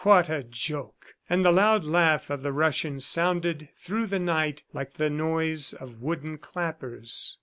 [0.03, 4.93] What a joke!" And the loud laugh of the Russian sounded through the night like
[4.93, 7.37] the noise of wooden clappers.